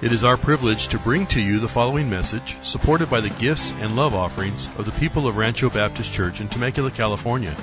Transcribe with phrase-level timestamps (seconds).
[0.00, 3.72] It is our privilege to bring to you the following message, supported by the gifts
[3.80, 7.56] and love offerings of the people of Rancho Baptist Church in Temecula, California.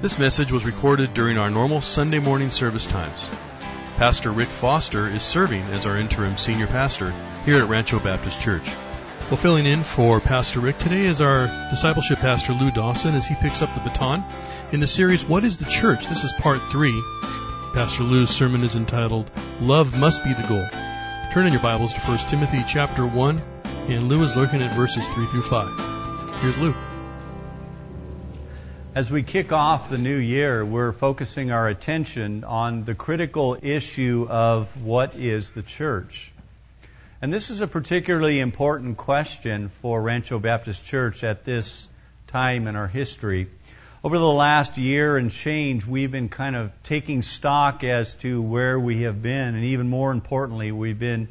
[0.00, 3.28] This message was recorded during our normal Sunday morning service times.
[3.98, 7.12] Pastor Rick Foster is serving as our interim senior pastor
[7.44, 8.66] here at Rancho Baptist Church.
[9.28, 13.34] Well, filling in for Pastor Rick today is our discipleship pastor Lou Dawson as he
[13.34, 14.24] picks up the baton
[14.72, 16.06] in the series What is the Church?
[16.06, 16.98] This is part three.
[17.74, 19.30] Pastor Lou's sermon is entitled
[19.60, 20.93] Love Must Be the Goal.
[21.34, 23.42] Turn in your Bibles to 1 Timothy chapter 1,
[23.88, 26.40] and Lou is looking at verses 3 through 5.
[26.40, 26.72] Here's Lou.
[28.94, 34.28] As we kick off the new year, we're focusing our attention on the critical issue
[34.30, 36.30] of what is the church.
[37.20, 41.88] And this is a particularly important question for Rancho Baptist Church at this
[42.28, 43.48] time in our history.
[44.04, 48.78] Over the last year and change, we've been kind of taking stock as to where
[48.78, 51.30] we have been, and even more importantly, we've been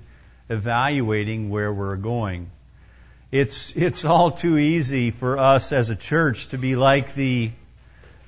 [0.49, 2.49] evaluating where we're going.
[3.31, 7.51] It's, it's all too easy for us as a church to be like the,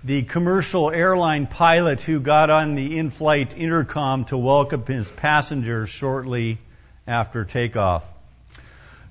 [0.04, 6.60] the commercial airline pilot who got on the in-flight intercom to welcome his passengers shortly
[7.08, 8.04] after takeoff.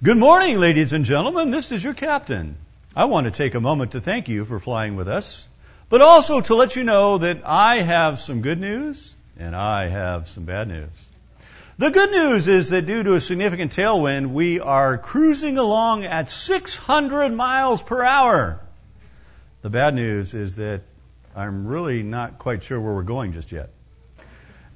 [0.00, 1.50] Good morning, ladies and gentlemen.
[1.50, 2.56] This is your captain.
[2.96, 5.48] I want to take a moment to thank you for flying with us,
[5.88, 10.28] but also to let you know that I have some good news and I have
[10.28, 10.92] some bad news.
[11.76, 16.30] The good news is that due to a significant tailwind, we are cruising along at
[16.30, 18.60] 600 miles per hour.
[19.62, 20.82] The bad news is that
[21.34, 23.70] I'm really not quite sure where we're going just yet.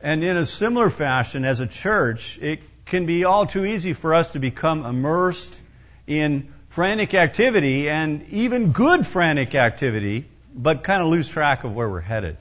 [0.00, 4.12] And in a similar fashion, as a church, it can be all too easy for
[4.12, 5.61] us to become immersed
[6.08, 11.88] in frantic activity and even good frantic activity, but kind of lose track of where
[11.88, 12.36] we're headed.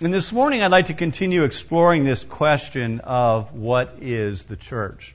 [0.00, 5.14] And this morning I'd like to continue exploring this question of what is the church.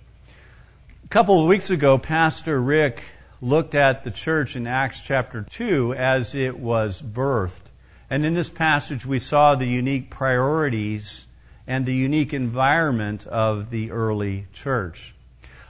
[1.03, 3.03] A couple of weeks ago, Pastor Rick
[3.41, 7.65] looked at the church in Acts chapter 2 as it was birthed.
[8.11, 11.25] And in this passage we saw the unique priorities
[11.65, 15.14] and the unique environment of the early church.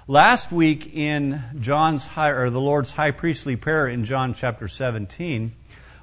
[0.07, 5.51] Last week in John's high, or the Lord's high priestly prayer in John chapter 17,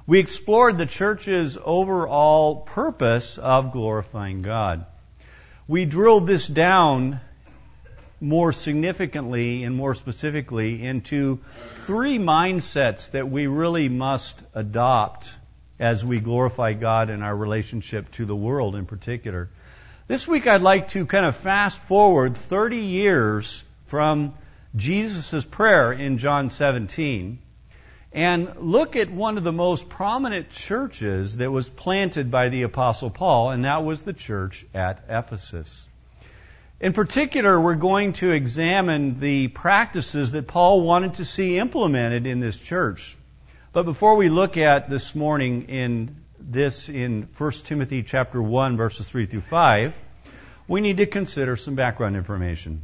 [0.05, 4.85] we explored the church's overall purpose of glorifying God.
[5.69, 7.21] We drilled this down
[8.19, 11.39] more significantly and more specifically into
[11.85, 15.33] three mindsets that we really must adopt
[15.79, 19.49] as we glorify God in our relationship to the world in particular.
[20.07, 24.33] This week I'd like to kind of fast forward 30 years from
[24.75, 27.37] Jesus' prayer in John 17
[28.11, 33.11] and look at one of the most prominent churches that was planted by the Apostle
[33.11, 35.87] Paul, and that was the church at Ephesus.
[36.79, 42.39] In particular, we're going to examine the practices that Paul wanted to see implemented in
[42.39, 43.15] this church.
[43.73, 49.07] But before we look at this morning in this in 1 Timothy chapter 1 verses
[49.07, 49.93] 3 through 5,
[50.67, 52.81] we need to consider some background information.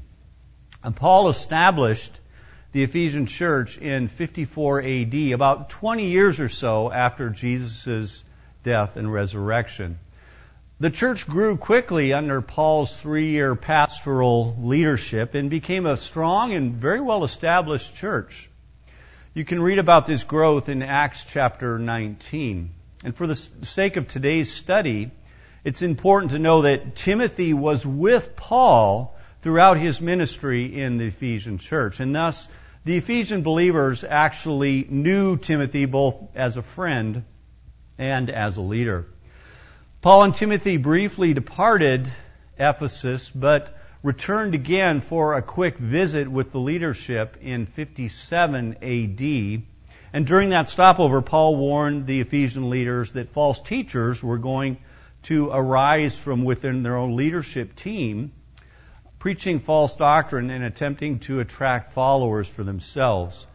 [0.83, 2.13] And Paul established
[2.71, 8.23] the Ephesian church in 54 AD, about 20 years or so after Jesus'
[8.63, 9.99] death and resurrection.
[10.79, 16.75] The church grew quickly under Paul's three year pastoral leadership and became a strong and
[16.75, 18.49] very well established church.
[19.33, 22.69] You can read about this growth in Acts chapter 19.
[23.03, 25.11] And for the sake of today's study,
[25.65, 31.57] it's important to know that Timothy was with Paul throughout his ministry in the Ephesian
[31.57, 31.99] church.
[31.99, 32.47] And thus,
[32.85, 37.23] the Ephesian believers actually knew Timothy both as a friend
[37.97, 39.05] and as a leader.
[40.01, 42.09] Paul and Timothy briefly departed
[42.57, 49.63] Ephesus, but returned again for a quick visit with the leadership in 57 AD.
[50.13, 54.77] And during that stopover, Paul warned the Ephesian leaders that false teachers were going
[55.23, 58.31] to arise from within their own leadership team
[59.19, 63.45] preaching false doctrine and attempting to attract followers for themselves.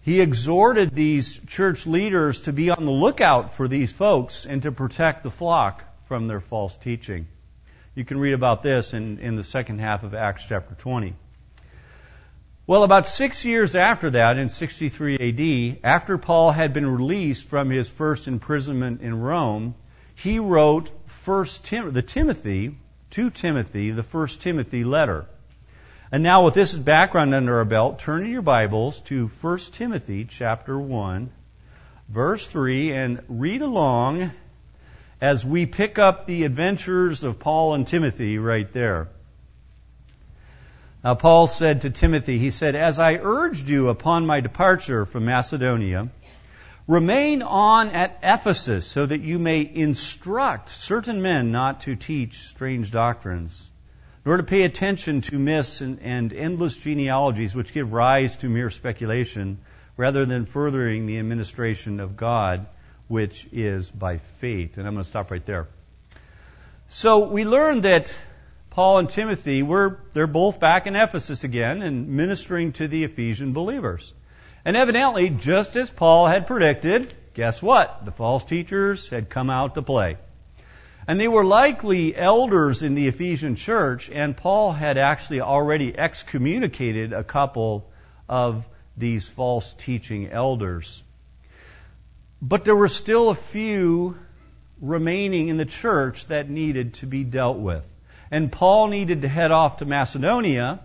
[0.00, 4.72] He exhorted these church leaders to be on the lookout for these folks and to
[4.72, 7.28] protect the flock from their false teaching.
[7.94, 11.14] You can read about this in, in the second half of Acts chapter 20.
[12.66, 17.70] Well, about six years after that, in 63 AD, after Paul had been released from
[17.70, 19.74] his first imprisonment in Rome,
[20.14, 20.90] he wrote
[21.24, 22.76] First Tim- the Timothy,
[23.12, 25.26] to Timothy, the first Timothy letter.
[26.10, 30.24] And now with this background under our belt, turn in your Bibles to 1 Timothy
[30.24, 31.30] chapter 1,
[32.08, 34.30] verse 3, and read along
[35.20, 39.08] as we pick up the adventures of Paul and Timothy right there.
[41.04, 45.26] Now, Paul said to Timothy, he said, As I urged you upon my departure from
[45.26, 46.08] Macedonia,
[46.86, 52.90] remain on at Ephesus so that you may instruct certain men not to teach strange
[52.90, 53.70] doctrines,
[54.24, 58.70] nor to pay attention to myths and, and endless genealogies which give rise to mere
[58.70, 59.58] speculation,
[59.96, 62.66] rather than furthering the administration of God,
[63.08, 64.78] which is by faith.
[64.78, 65.68] And I'm going to stop right there.
[66.88, 68.14] So we learned that
[68.70, 73.52] Paul and Timothy were, they're both back in Ephesus again and ministering to the Ephesian
[73.52, 74.12] believers.
[74.64, 78.04] And evidently, just as Paul had predicted, guess what?
[78.04, 80.18] The false teachers had come out to play.
[81.08, 87.12] And they were likely elders in the Ephesian church, and Paul had actually already excommunicated
[87.12, 87.90] a couple
[88.28, 88.64] of
[88.96, 91.02] these false teaching elders.
[92.40, 94.16] But there were still a few
[94.80, 97.84] remaining in the church that needed to be dealt with.
[98.30, 100.80] And Paul needed to head off to Macedonia,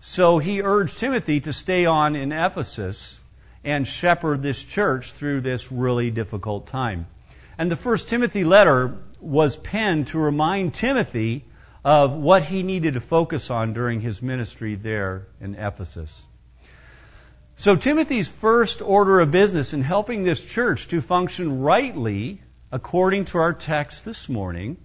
[0.00, 3.18] so he urged Timothy to stay on in Ephesus
[3.64, 7.06] and shepherd this church through this really difficult time.
[7.58, 11.44] And the first Timothy letter was penned to remind Timothy
[11.84, 16.26] of what he needed to focus on during his ministry there in Ephesus.
[17.56, 22.40] So Timothy's first order of business in helping this church to function rightly,
[22.70, 24.76] according to our text this morning,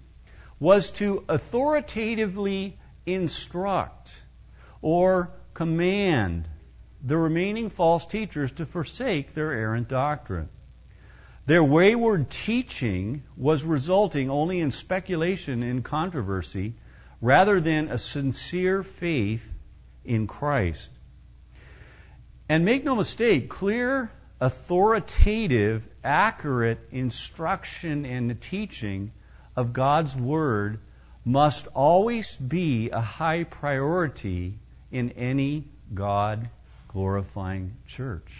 [0.59, 4.12] was to authoritatively instruct
[4.83, 6.47] or command
[7.01, 10.50] the remaining false teachers to forsake their errant doctrine.
[11.45, 16.75] Their wayward teaching was resulting only in speculation and controversy
[17.21, 19.44] rather than a sincere faith
[20.06, 20.91] in Christ.
[22.47, 29.12] And make no mistake, clear, authoritative, accurate instruction and teaching
[29.56, 30.80] of God's Word
[31.25, 34.59] must always be a high priority
[34.94, 36.50] in any God
[36.88, 38.31] glorifying church.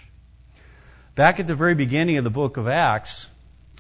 [1.16, 3.30] Back at the very beginning of the book of Acts,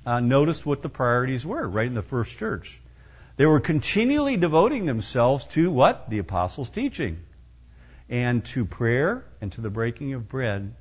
[0.05, 2.81] uh, notice what the priorities were right in the first church.
[3.37, 6.09] They were continually devoting themselves to what?
[6.09, 7.19] The apostles' teaching,
[8.09, 10.75] and to prayer, and to the breaking of bread.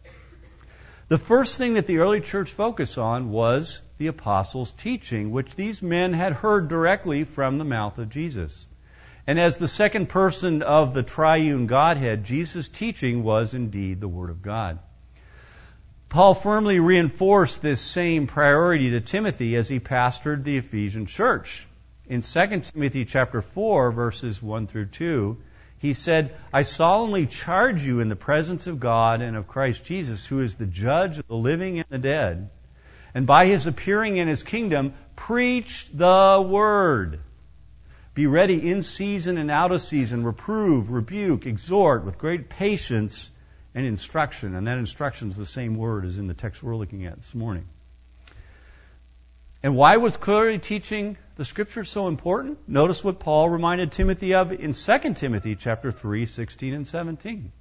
[1.08, 5.82] The first thing that the early church focused on was the apostles' teaching, which these
[5.82, 8.66] men had heard directly from the mouth of Jesus.
[9.26, 14.30] And as the second person of the triune Godhead, Jesus' teaching was indeed the Word
[14.30, 14.80] of God.
[16.08, 21.66] Paul firmly reinforced this same priority to Timothy as he pastored the Ephesian church.
[22.06, 25.38] In 2 Timothy chapter 4 verses 1 through 2,
[25.78, 30.26] he said, I solemnly charge you in the presence of God and of Christ Jesus,
[30.26, 32.50] who is the judge of the living and the dead,
[33.14, 37.20] and by his appearing in his kingdom, preach the word.
[38.14, 43.30] Be ready in season and out of season, reprove, rebuke, exhort with great patience
[43.74, 44.54] and instruction.
[44.54, 47.34] And that instruction is the same word as in the text we're looking at this
[47.34, 47.66] morning.
[49.62, 52.58] And why was clearly teaching the scripture so important?
[52.68, 57.52] Notice what Paul reminded Timothy of in 2 Timothy chapter 3, 16 and 17.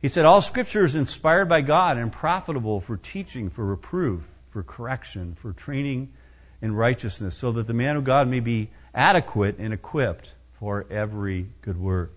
[0.00, 4.62] He said, All scripture is inspired by God and profitable for teaching, for reproof, for
[4.62, 6.12] correction, for training
[6.62, 11.46] in righteousness, so that the man of God may be adequate and equipped for every
[11.60, 12.12] good work.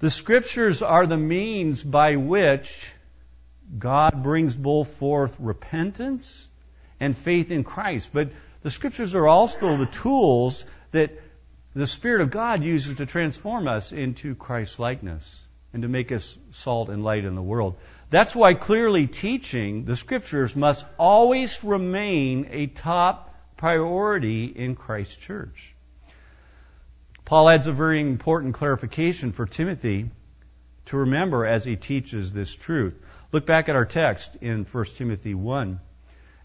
[0.00, 2.92] The scriptures are the means by which
[3.78, 6.46] God brings both forth repentance
[7.00, 8.10] and faith in Christ.
[8.12, 8.30] But
[8.62, 11.12] the scriptures are also the tools that
[11.74, 15.40] the Spirit of God uses to transform us into Christ likeness
[15.72, 17.76] and to make us salt and light in the world.
[18.10, 23.25] That's why clearly teaching the scriptures must always remain a top
[23.56, 25.74] priority in Christ's church.
[27.24, 30.10] Paul adds a very important clarification for Timothy
[30.86, 32.94] to remember as he teaches this truth.
[33.32, 35.80] Look back at our text in 1 Timothy 1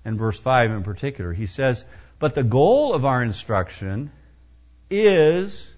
[0.04, 1.34] and verse 5 in particular.
[1.34, 1.86] He says,
[2.18, 4.12] But the goal of our instruction
[4.90, 5.72] is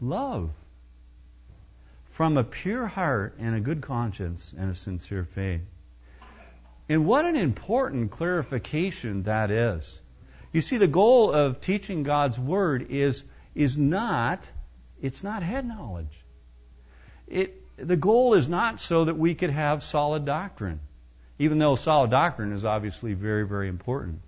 [0.00, 0.50] love
[2.12, 5.62] from a pure heart and a good conscience and a sincere faith.
[6.88, 10.00] And what an important clarification that is.
[10.52, 13.24] You see, the goal of teaching God's Word is,
[13.54, 14.48] is not,
[15.00, 16.24] it's not head knowledge.
[17.26, 20.80] It, the goal is not so that we could have solid doctrine,
[21.38, 24.20] even though solid doctrine is obviously very, very important.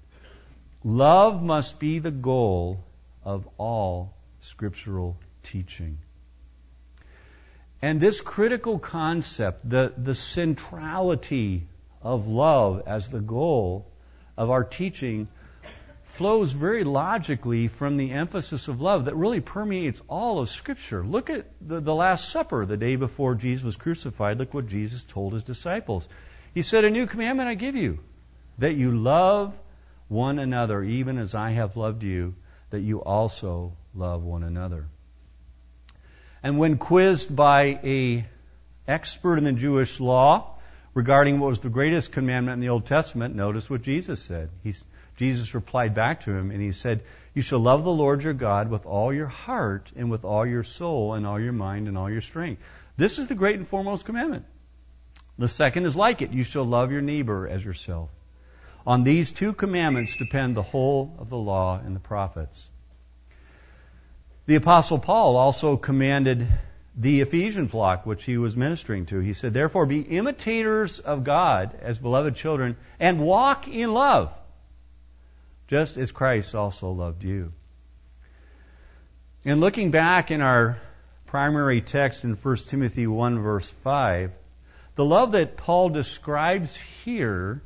[0.83, 2.83] Love must be the goal
[3.23, 5.99] of all scriptural teaching.
[7.83, 11.69] And this critical concept, the, the centrality
[12.07, 13.85] of love as the goal
[14.37, 15.27] of our teaching,
[16.15, 21.05] flows very logically from the emphasis of love that really permeates all of Scripture.
[21.05, 24.39] Look at the, the Last Supper, the day before Jesus was crucified.
[24.39, 26.09] Look what Jesus told his disciples.
[26.55, 27.99] He said, A new commandment I give you,
[28.59, 29.53] that you love
[30.07, 32.37] one another, even as I have loved you,
[32.71, 34.87] that you also love one another.
[36.41, 38.27] And when quizzed by a
[38.87, 40.56] expert in the Jewish law
[40.97, 44.49] regarding what was the greatest commandment in the Old Testament, notice what Jesus said.
[45.19, 47.03] Jesus replied back to him and he said,
[47.35, 50.65] You shall love the Lord your God with all your heart and with all your
[50.65, 52.63] soul and all your mind and all your strength.
[52.97, 54.47] This is the great and foremost commandment.
[55.37, 56.33] The second is like it.
[56.33, 58.09] You shall love your neighbor as yourself.
[58.87, 62.71] On these two commandments depend the whole of the law and the prophets.
[64.47, 66.49] The apostle Paul also commanded
[66.97, 69.19] the Ephesian flock which he was ministering to.
[69.19, 74.33] He said, Therefore be imitators of God as beloved children and walk in love
[75.69, 77.53] just as Christ also loved you.
[79.45, 80.79] And looking back in our
[81.27, 84.33] primary text in 1 Timothy 1 verse 5,
[84.95, 87.63] the love that Paul describes here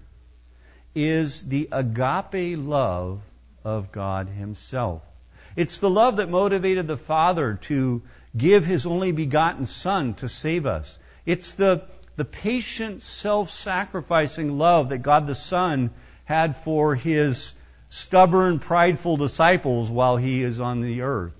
[0.95, 3.21] is the agape love
[3.65, 5.03] of God Himself.
[5.57, 8.03] It's the love that motivated the Father to
[8.37, 10.99] give His only begotten Son to save us.
[11.27, 11.83] It's the,
[12.17, 15.91] the patient, self-sacrificing love that God the Son
[16.25, 17.55] had for His
[17.91, 21.35] stubborn, prideful disciples while he is on the earth.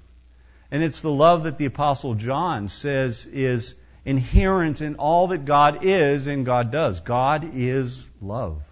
[0.71, 5.85] And it's the love that the Apostle John says is inherent in all that God
[5.85, 7.01] is and God does.
[7.01, 8.63] God is love.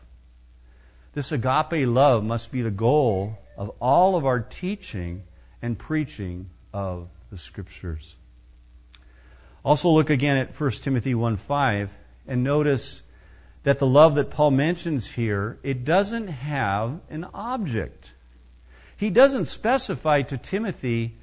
[1.14, 5.22] This agape love must be the goal of all of our teaching
[5.62, 8.16] and preaching of the Scriptures.
[9.64, 11.90] Also look again at 1 Timothy 1 5
[12.26, 13.02] and notice
[13.64, 18.12] that the love that Paul mentions here, it doesn't have an object.
[18.96, 21.18] He doesn't specify to Timothy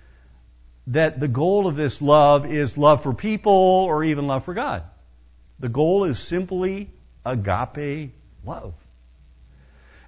[0.88, 4.84] that the goal of this love is love for people or even love for God.
[5.60, 6.90] The goal is simply
[7.26, 8.14] agape
[8.46, 8.74] love.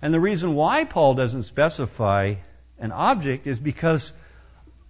[0.01, 2.35] And the reason why Paul doesn't specify
[2.77, 4.11] an object is because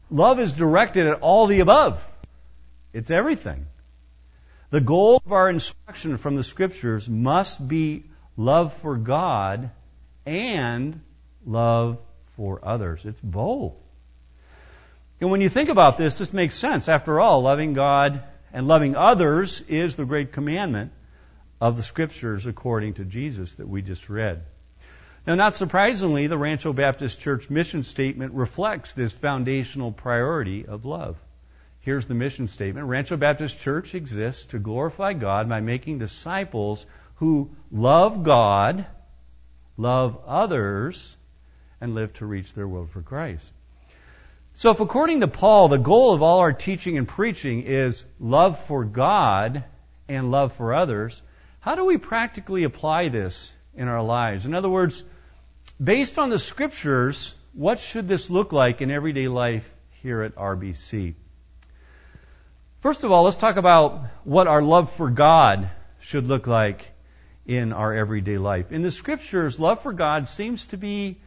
[0.09, 2.01] love is directed at all the above.
[2.93, 3.65] It's everything.
[4.69, 9.71] The goal of our instruction from the scriptures must be love for God
[10.25, 11.01] and
[11.45, 11.99] love
[12.35, 13.05] for others.
[13.05, 13.73] It's both.
[15.19, 16.89] And when you think about this, this makes sense.
[16.89, 18.23] After all, loving God
[18.53, 20.91] and loving others is the great commandment
[21.59, 24.43] of the scriptures according to Jesus that we just read.
[25.27, 31.17] Now, not surprisingly, the Rancho Baptist Church mission statement reflects this foundational priority of love.
[31.81, 37.49] Here's the mission statement Rancho Baptist Church exists to glorify God by making disciples who
[37.73, 38.85] love God,
[39.75, 41.17] love others,
[41.81, 43.51] and live to reach their world for Christ.
[44.53, 48.63] So, if according to Paul, the goal of all our teaching and preaching is love
[48.67, 49.65] for God
[50.07, 51.21] and love for others,
[51.59, 54.45] how do we practically apply this in our lives?
[54.45, 55.03] In other words,
[55.81, 59.67] based on the scriptures, what should this look like in everyday life
[60.01, 61.15] here at RBC?
[62.81, 65.69] First of all, let's talk about what our love for God
[65.99, 66.91] should look like
[67.45, 68.71] in our everyday life.
[68.71, 71.19] In the scriptures, love for God seems to be,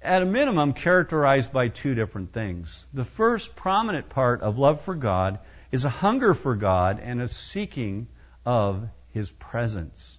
[0.00, 2.86] at a minimum, characterized by two different things.
[2.94, 7.28] The first prominent part of love for God is a hunger for God and a
[7.28, 8.06] seeking
[8.46, 10.17] of His presence.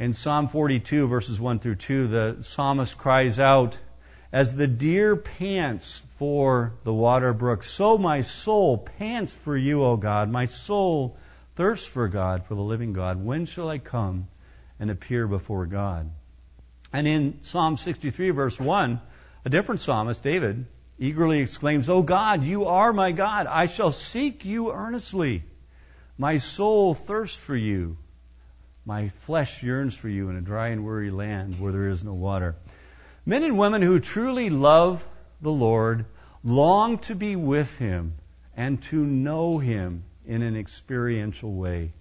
[0.00, 3.76] In Psalm 42, verses 1 through 2, the psalmist cries out,
[4.32, 7.64] As the deer pants for the water brook.
[7.64, 10.30] So my soul pants for you, O God.
[10.30, 11.18] My soul
[11.56, 13.24] thirsts for God, for the living God.
[13.24, 14.28] When shall I come
[14.78, 16.08] and appear before God?
[16.92, 19.00] And in Psalm 63, verse 1,
[19.44, 20.66] a different psalmist, David,
[21.00, 23.48] eagerly exclaims, O God, you are my God.
[23.48, 25.42] I shall seek you earnestly.
[26.16, 27.96] My soul thirsts for you.
[28.88, 32.14] My flesh yearns for you in a dry and weary land where there is no
[32.14, 32.56] water.
[33.26, 35.04] Men and women who truly love
[35.42, 36.06] the Lord,
[36.42, 38.14] long to be with Him
[38.56, 41.92] and to know Him in an experiential way.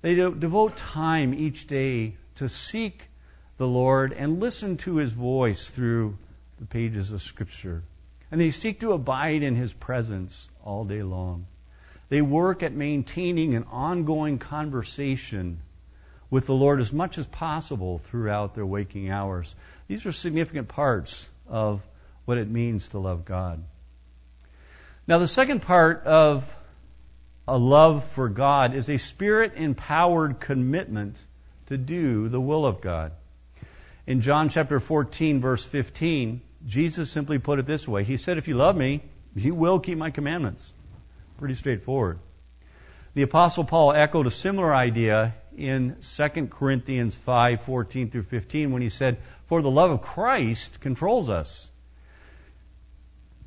[0.00, 3.10] They devote time each day to seek
[3.58, 6.16] the Lord and listen to His voice through
[6.58, 7.82] the pages of Scripture.
[8.30, 11.46] And they seek to abide in His presence all day long.
[12.08, 15.60] They work at maintaining an ongoing conversation
[16.36, 19.54] with the Lord as much as possible throughout their waking hours.
[19.88, 21.80] These are significant parts of
[22.26, 23.64] what it means to love God.
[25.08, 26.44] Now, the second part of
[27.48, 31.16] a love for God is a spirit empowered commitment
[31.68, 33.12] to do the will of God.
[34.06, 38.46] In John chapter 14, verse 15, Jesus simply put it this way He said, If
[38.46, 39.00] you love me,
[39.34, 40.70] you will keep my commandments.
[41.38, 42.18] Pretty straightforward.
[43.16, 48.90] The apostle Paul echoed a similar idea in 2 Corinthians 5:14 through 15 when he
[48.90, 51.66] said, "For the love of Christ controls us."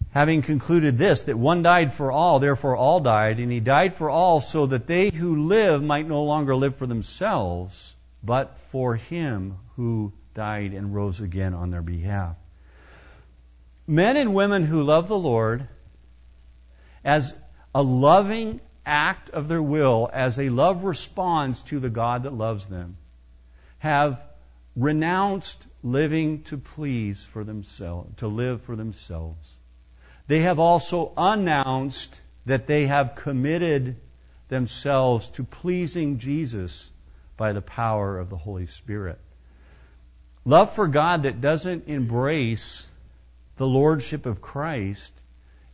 [0.09, 4.09] Having concluded this that one died for all, therefore all died, and he died for
[4.09, 9.55] all so that they who live might no longer live for themselves, but for him
[9.75, 12.35] who died and rose again on their behalf.
[13.85, 15.67] Men and women who love the Lord
[17.05, 17.35] as
[17.75, 22.65] a loving act of their will, as a love response to the God that loves
[22.65, 22.97] them,
[23.77, 24.21] have
[24.75, 29.51] renounced living to please for themselves, to live for themselves.
[30.27, 33.97] They have also announced that they have committed
[34.47, 36.89] themselves to pleasing Jesus
[37.37, 39.19] by the power of the Holy Spirit.
[40.45, 42.87] Love for God that doesn't embrace
[43.57, 45.13] the Lordship of Christ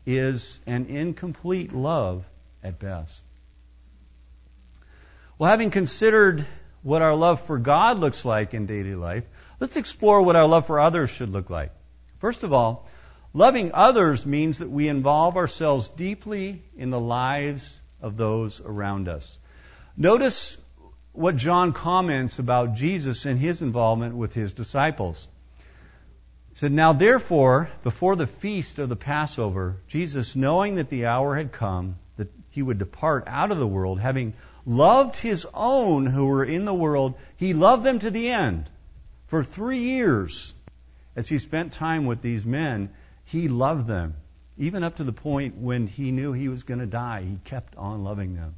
[0.05, 2.25] is an incomplete love
[2.65, 3.22] at best.
[5.38, 6.45] Well, having considered
[6.81, 9.25] what our love for God looks like in daily life,
[9.60, 11.72] let's explore what our love for others should look like.
[12.19, 12.88] First of all,
[13.34, 19.38] loving others means that we involve ourselves deeply in the lives of those around us.
[19.98, 20.57] Notice
[21.12, 25.27] what John comments about Jesus and his involvement with his disciples.
[26.50, 31.36] He said, Now therefore, before the feast of the Passover, Jesus, knowing that the hour
[31.36, 31.98] had come,
[32.55, 34.33] he would depart out of the world, having
[34.65, 38.69] loved his own who were in the world, he loved them to the end.
[39.27, 40.53] For three years,
[41.17, 42.91] as he spent time with these men,
[43.25, 44.13] he loved them.
[44.57, 47.75] Even up to the point when he knew he was going to die, he kept
[47.75, 48.55] on loving them.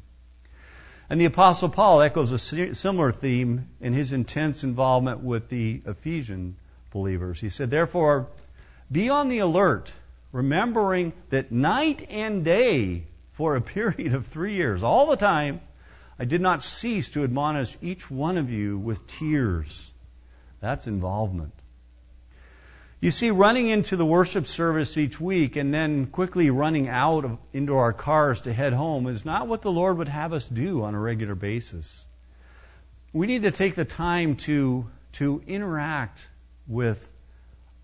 [1.09, 2.37] And the Apostle Paul echoes a
[2.75, 6.55] similar theme in his intense involvement with the Ephesian
[6.91, 7.39] believers.
[7.39, 8.27] He said, Therefore,
[8.91, 9.91] be on the alert,
[10.31, 13.05] remembering that night and day,
[13.37, 15.61] for a period of three years, all the time,
[16.19, 19.91] I did not cease to admonish each one of you with tears.
[20.59, 21.53] That's involvement.
[22.99, 27.37] You see, running into the worship service each week and then quickly running out of,
[27.53, 30.83] into our cars to head home is not what the Lord would have us do
[30.83, 32.03] on a regular basis.
[33.13, 36.27] We need to take the time to, to interact
[36.67, 36.99] with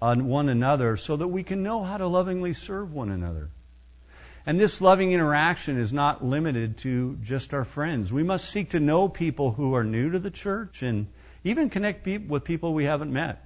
[0.02, 3.52] uh, one another so that we can know how to lovingly serve one another.
[4.45, 8.12] And this loving interaction is not limited to just our friends.
[8.12, 11.08] We must seek to know people who are new to the church and
[11.43, 13.45] even connect with people we haven't met.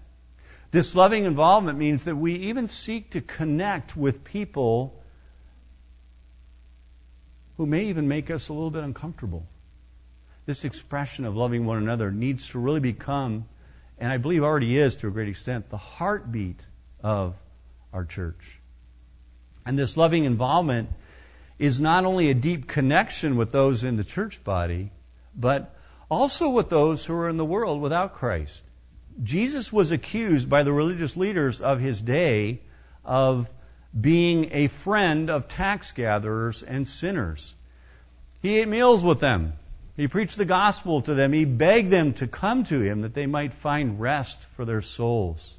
[0.72, 5.02] This loving involvement means that we even seek to connect with people
[7.58, 9.48] who may even make us a little bit uncomfortable.
[10.46, 13.46] This expression of loving one another needs to really become
[14.00, 16.64] and I believe already is to a great extent, the heartbeat
[17.02, 17.36] of
[17.92, 18.60] our church.
[19.68, 20.90] And this loving involvement
[21.60, 24.92] is not only a deep connection with those in the church body,
[25.36, 25.76] but
[26.10, 28.64] also with those who are in the world without Christ.
[29.22, 32.62] Jesus was accused by the religious leaders of his day
[33.04, 33.50] of
[34.00, 37.54] being a friend of tax gatherers and sinners.
[38.42, 39.52] He ate meals with them.
[39.98, 41.34] He preached the gospel to them.
[41.34, 45.58] He begged them to come to him that they might find rest for their souls.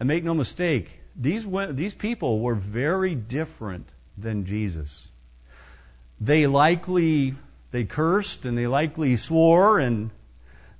[0.00, 5.08] And make no mistake, these, these people were very different than Jesus.
[6.20, 7.34] They likely,
[7.70, 10.10] they cursed and they likely swore and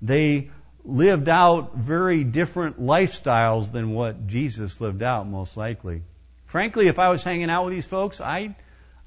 [0.00, 0.50] they
[0.84, 6.02] lived out very different lifestyles than what Jesus lived out, most likely.
[6.46, 8.54] Frankly, if I was hanging out with these folks, I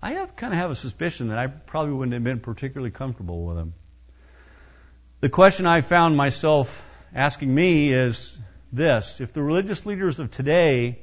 [0.01, 3.45] I have kind of have a suspicion that I probably wouldn't have been particularly comfortable
[3.45, 3.73] with them.
[5.21, 6.69] The question I found myself
[7.15, 8.37] asking me is
[8.71, 9.21] this.
[9.21, 10.99] If the religious leaders of today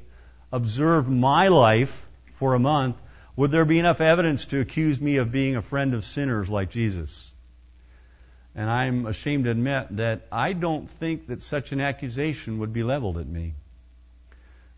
[0.54, 2.96] observed my life for a month,
[3.34, 6.70] would there be enough evidence to accuse me of being a friend of sinners like
[6.70, 7.32] Jesus?
[8.54, 12.84] And I'm ashamed to admit that I don't think that such an accusation would be
[12.84, 13.54] leveled at me.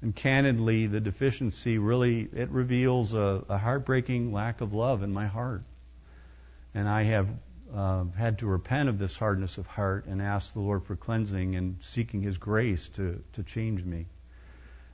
[0.01, 5.27] And candidly, the deficiency really, it reveals a, a heartbreaking lack of love in my
[5.27, 5.63] heart.
[6.75, 7.29] And I have
[7.75, 11.55] uh, had to repent of this hardness of heart and ask the Lord for cleansing
[11.55, 14.07] and seeking His grace to, to change me.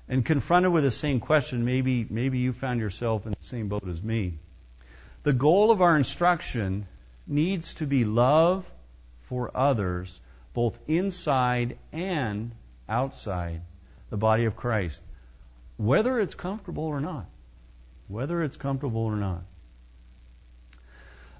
[0.09, 3.89] And confronted with the same question, maybe, maybe you found yourself in the same boat
[3.89, 4.39] as me.
[5.23, 6.87] The goal of our instruction
[7.27, 8.67] needs to be love
[9.29, 10.21] for others,
[10.53, 12.53] both inside and
[12.89, 13.63] outside
[14.11, 15.01] the body of Christ,
[15.77, 17.27] whether it's comfortable or not.
[18.09, 19.45] Whether it's comfortable or not.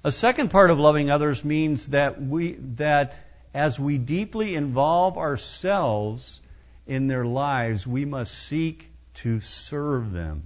[0.03, 3.17] A second part of loving others means that we that
[3.53, 6.41] as we deeply involve ourselves
[6.87, 10.43] in their lives, we must seek to serve them.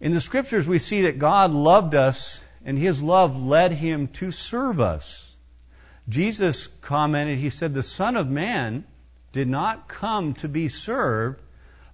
[0.00, 4.30] In the scriptures, we see that God loved us and his love led him to
[4.30, 5.30] serve us.
[6.08, 8.84] Jesus commented, he said, The Son of Man
[9.32, 11.40] did not come to be served,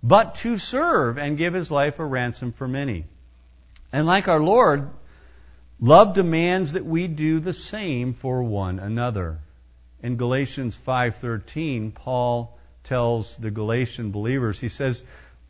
[0.03, 3.07] but to serve and give his life a ransom for many.
[3.93, 4.91] And like our Lord,
[5.81, 9.39] love demands that we do the same for one another.
[10.03, 15.03] In Galatians 5:13, Paul tells the Galatian believers, he says,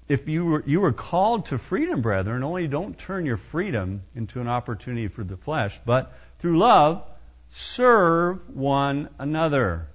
[0.09, 4.40] if you were, you were called to freedom, brethren, only don't turn your freedom into
[4.40, 7.03] an opportunity for the flesh, but through love,
[7.51, 9.88] serve one another.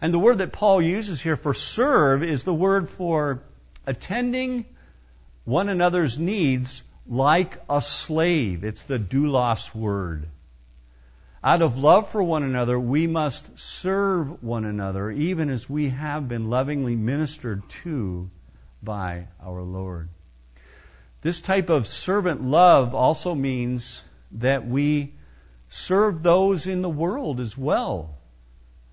[0.00, 3.42] And the word that Paul uses here for serve is the word for
[3.86, 4.66] attending
[5.44, 8.64] one another's needs like a slave.
[8.64, 10.28] It's the doulos word.
[11.46, 16.26] Out of love for one another, we must serve one another, even as we have
[16.26, 18.30] been lovingly ministered to
[18.82, 20.08] by our Lord.
[21.20, 24.02] This type of servant love also means
[24.32, 25.12] that we
[25.68, 28.16] serve those in the world as well.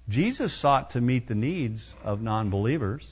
[0.09, 3.09] Jesus sought to meet the needs of non-believers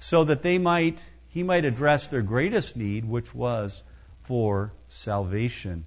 [0.00, 0.98] so that they might
[1.30, 3.82] he might address their greatest need which was
[4.24, 5.86] for salvation.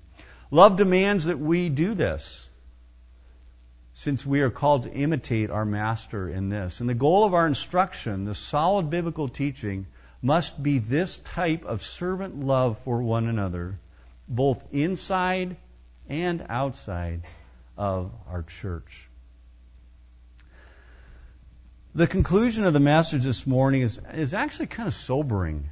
[0.50, 2.49] Love demands that we do this
[4.00, 6.80] since we are called to imitate our master in this.
[6.80, 9.88] And the goal of our instruction, the solid biblical teaching
[10.22, 13.78] must be this type of servant love for one another,
[14.26, 15.58] both inside
[16.08, 17.24] and outside
[17.78, 19.10] of our church.
[21.94, 25.70] The conclusion of the message this morning is, is actually kind of sobering.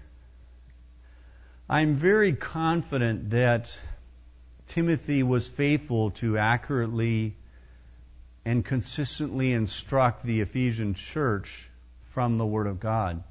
[1.69, 3.77] I'm very confident that
[4.67, 7.37] Timothy was faithful to accurately
[8.47, 11.69] and consistently instruct the Ephesian church
[12.13, 13.21] from the Word of God.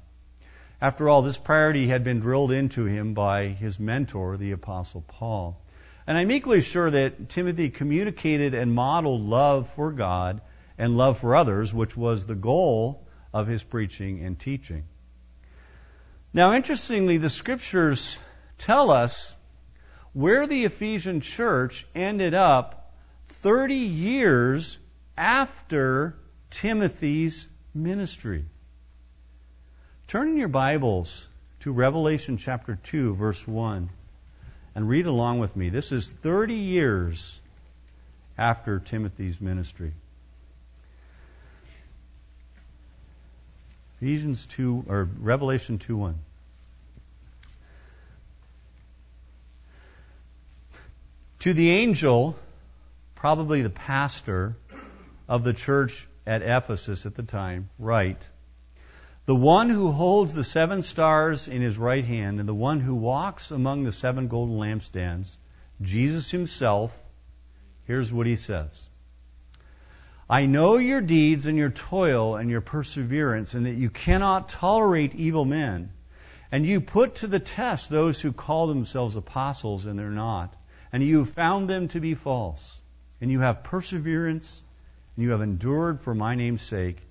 [0.79, 5.59] After all, this priority had been drilled into him by his mentor, the Apostle Paul.
[6.05, 10.41] And I'm equally sure that Timothy communicated and modeled love for God
[10.77, 13.03] and love for others, which was the goal
[13.33, 14.83] of his preaching and teaching.
[16.31, 18.19] Now, interestingly, the scriptures
[18.59, 19.35] tell us
[20.13, 22.93] where the Ephesian church ended up
[23.29, 24.77] 30 years
[25.17, 26.15] after
[26.51, 28.45] Timothy's ministry.
[30.07, 31.27] Turn in your Bibles
[31.61, 33.89] to Revelation chapter 2, verse 1,
[34.75, 35.69] and read along with me.
[35.69, 37.39] This is 30 years
[38.37, 39.93] after Timothy's ministry.
[43.99, 46.19] Ephesians 2, or Revelation 2 1.
[51.39, 52.35] To the angel,
[53.15, 54.55] probably the pastor
[55.27, 58.29] of the church at Ephesus at the time, write,
[59.25, 62.95] the one who holds the seven stars in his right hand and the one who
[62.95, 65.35] walks among the seven golden lampstands,
[65.81, 66.97] Jesus himself,
[67.83, 68.89] here's what he says.
[70.29, 75.15] I know your deeds and your toil and your perseverance and that you cannot tolerate
[75.15, 75.91] evil men.
[76.49, 80.55] And you put to the test those who call themselves apostles and they're not.
[80.93, 82.79] And you found them to be false.
[83.19, 84.61] And you have perseverance
[85.17, 87.01] and you have endured for my name's sake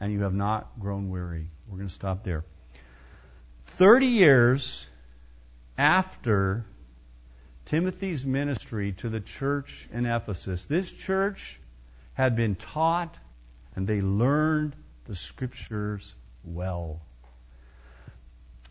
[0.00, 1.48] and you have not grown weary.
[1.68, 2.44] We're going to stop there.
[3.66, 4.86] 30 years
[5.76, 6.64] after
[7.66, 11.58] Timothy's ministry to the church in Ephesus, this church
[12.14, 13.18] had been taught
[13.74, 14.74] and they learned
[15.06, 17.02] the scriptures well.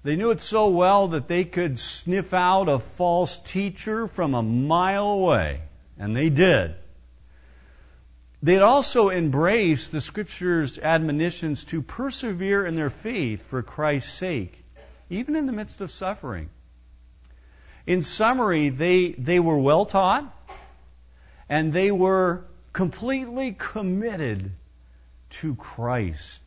[0.04, 4.44] They knew it so well that they could sniff out a false teacher from a
[4.44, 5.62] mile away,
[5.98, 6.76] and they did.
[8.46, 14.64] They'd also embraced the Scripture's admonitions to persevere in their faith for Christ's sake,
[15.10, 16.52] even in the midst of suffering.
[17.88, 20.32] In summary, they, they were well taught
[21.50, 24.52] and they were completely committed
[25.42, 26.40] to Christ.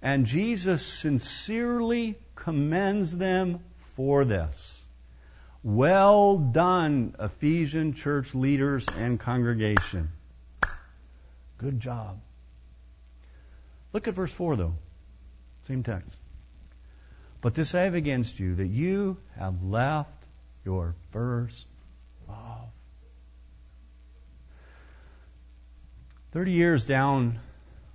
[0.00, 3.60] And Jesus sincerely commends them
[3.94, 4.82] for this.
[5.62, 10.12] Well done, Ephesian church leaders and congregation.
[11.60, 12.18] Good job.
[13.92, 14.74] Look at verse 4, though.
[15.66, 16.16] Same text.
[17.42, 20.24] But this I have against you, that you have left
[20.64, 21.66] your first
[22.26, 22.70] love.
[26.32, 27.40] Thirty years down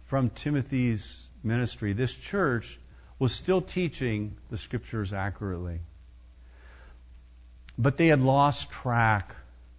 [0.05, 2.79] from Timothy's ministry, this church
[3.17, 5.79] was still teaching the scriptures accurately.
[7.79, 9.35] But they had lost track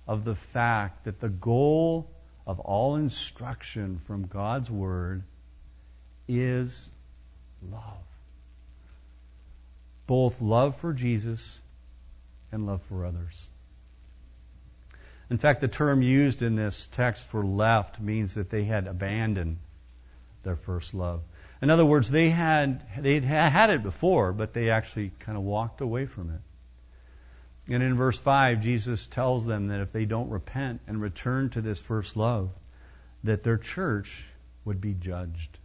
[0.09, 2.11] of the fact that the goal
[2.47, 5.23] of all instruction from God's Word
[6.29, 6.89] is
[7.71, 7.83] love.
[10.07, 11.61] Both love for Jesus
[12.53, 13.47] and love for others.
[15.29, 19.59] In fact, the term used in this text for left means that they had abandoned
[20.45, 21.23] their first love.
[21.61, 25.81] In other words, they had they'd had it before, but they actually kind of walked
[25.81, 26.41] away from it.
[27.69, 31.61] And in verse 5, Jesus tells them that if they don't repent and return to
[31.61, 32.51] this first love,
[33.25, 34.25] that their church
[34.65, 35.59] would be judged.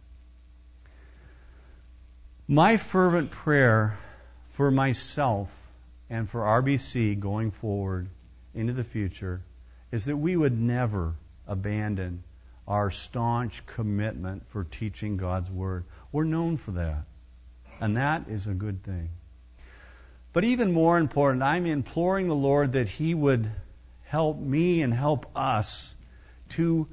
[2.48, 3.98] My fervent prayer
[4.54, 5.48] for myself
[6.10, 8.08] and for RBC going forward
[8.52, 9.40] into the future
[9.92, 11.14] is that we would never
[11.46, 12.24] abandon
[12.66, 15.84] our staunch commitment for teaching God's Word.
[16.10, 17.04] We're known for that.
[17.80, 19.08] And that is a good thing.
[20.32, 23.50] But even more important, I'm imploring the Lord that He would
[24.04, 25.94] help me and help us
[26.50, 26.88] to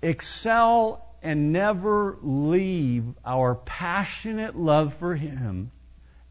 [0.00, 5.70] excel and never leave our passionate love for Him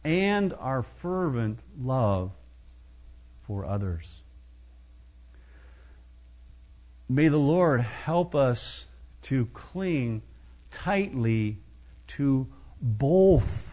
[0.03, 2.32] and our fervent love
[3.47, 4.21] for others.
[7.08, 8.86] May the Lord help us
[9.23, 10.21] to cling
[10.71, 11.60] tightly
[12.08, 12.47] to
[12.82, 13.72] both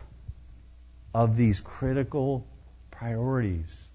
[1.14, 2.46] of these critical
[2.90, 3.88] priorities.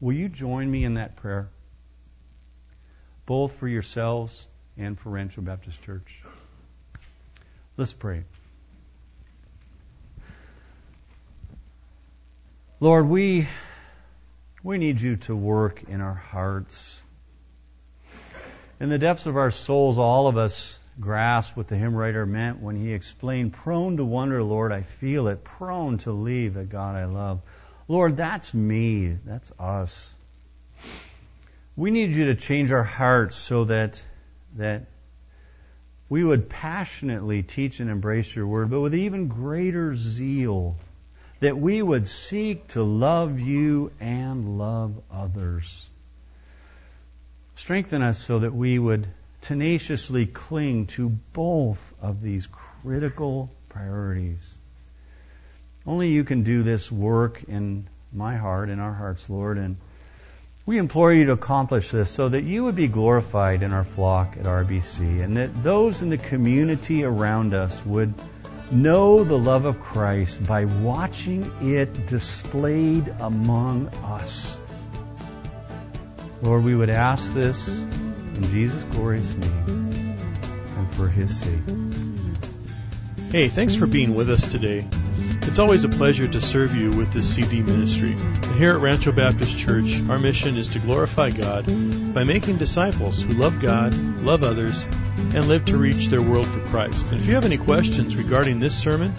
[0.00, 1.48] Will you join me in that prayer?
[3.26, 4.46] Both for yourselves
[4.76, 6.22] and for Rancho Baptist Church.
[7.76, 8.24] Let's pray.
[12.78, 13.48] Lord, we,
[14.62, 17.02] we need you to work in our hearts.
[18.78, 22.60] In the depths of our souls, all of us grasp what the hymn writer meant
[22.60, 26.96] when he explained, prone to wonder, Lord, I feel it, prone to leave the God
[26.96, 27.40] I love.
[27.88, 29.18] Lord, that's me.
[29.24, 30.14] That's us.
[31.76, 34.00] We need you to change our hearts so that,
[34.56, 34.86] that
[36.08, 40.76] we would passionately teach and embrace your word, but with even greater zeal,
[41.40, 45.90] that we would seek to love you and love others.
[47.56, 49.06] Strengthen us so that we would
[49.46, 52.48] tenaciously cling to both of these
[52.82, 54.54] critical priorities.
[55.86, 59.76] Only you can do this work in my heart, in our hearts, Lord, and
[60.64, 64.36] we implore you to accomplish this so that you would be glorified in our flock
[64.36, 68.14] at RBC and that those in the community around us would
[68.72, 74.58] know the love of Christ by watching it displayed among us.
[76.42, 77.86] Lord, we would ask this
[78.36, 80.16] in Jesus' glorious name
[80.76, 81.60] and for his sake.
[83.30, 84.86] Hey, thanks for being with us today.
[85.42, 88.16] It's always a pleasure to serve you with this CD ministry.
[88.58, 91.66] Here at Rancho Baptist Church, our mission is to glorify God
[92.12, 96.60] by making disciples who love God, love others, and live to reach their world for
[96.60, 97.06] Christ.
[97.06, 99.14] And if you have any questions regarding this sermon,